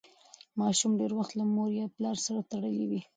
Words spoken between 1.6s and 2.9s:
یا پلار سره تړلی